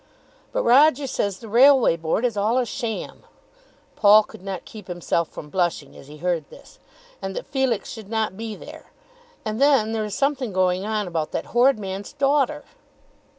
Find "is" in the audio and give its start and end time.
2.25-2.35, 10.03-10.15